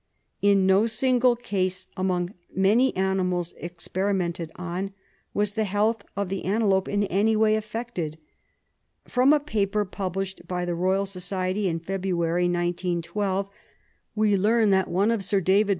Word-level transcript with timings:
In 0.41 0.65
no 0.65 0.87
single 0.87 1.35
case, 1.35 1.85
among 1.95 2.33
many 2.55 2.95
animals 2.97 3.53
experi 3.61 4.15
mented 4.17 4.49
on, 4.55 4.93
was 5.31 5.53
the 5.53 5.65
health 5.65 6.01
of 6.17 6.27
the 6.29 6.43
antelope 6.43 6.87
in 6.87 7.03
any 7.03 7.35
way 7.35 7.55
affected. 7.55 8.17
From 9.05 9.31
a 9.31 9.39
paper 9.39 9.85
published 9.85 10.47
by 10.47 10.65
the 10.65 10.73
Royal 10.73 11.05
Society 11.05 11.67
in 11.67 11.77
February, 11.77 12.45
1912, 12.45 13.47
we 14.15 14.35
learn 14.35 14.71
that 14.71 14.87
one 14.87 15.11
of 15.11 15.23
Sir 15.23 15.39
D. 15.39 15.63